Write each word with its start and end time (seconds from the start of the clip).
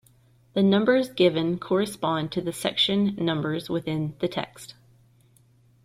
The 0.53 0.63
numbers 0.63 1.09
given 1.09 1.59
correspond 1.59 2.31
to 2.31 2.41
the 2.41 2.51
section 2.51 3.15
numbers 3.17 3.69
within 3.69 4.15
the 4.19 4.27
text. 4.27 4.73